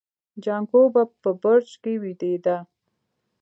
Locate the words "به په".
0.93-1.29